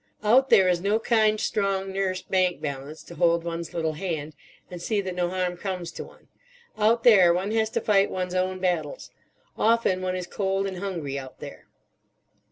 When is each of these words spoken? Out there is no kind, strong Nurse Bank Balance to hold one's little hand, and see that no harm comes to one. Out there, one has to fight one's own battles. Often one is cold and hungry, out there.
Out 0.23 0.49
there 0.49 0.67
is 0.67 0.81
no 0.81 0.97
kind, 0.97 1.39
strong 1.39 1.91
Nurse 1.93 2.23
Bank 2.23 2.59
Balance 2.59 3.03
to 3.03 3.13
hold 3.13 3.43
one's 3.43 3.71
little 3.71 3.93
hand, 3.93 4.33
and 4.71 4.81
see 4.81 4.99
that 4.99 5.13
no 5.13 5.29
harm 5.29 5.57
comes 5.57 5.91
to 5.91 6.03
one. 6.03 6.27
Out 6.75 7.03
there, 7.03 7.31
one 7.35 7.51
has 7.51 7.69
to 7.69 7.81
fight 7.81 8.09
one's 8.09 8.33
own 8.33 8.57
battles. 8.57 9.11
Often 9.59 10.01
one 10.01 10.15
is 10.15 10.25
cold 10.25 10.65
and 10.65 10.77
hungry, 10.77 11.19
out 11.19 11.39
there. 11.39 11.67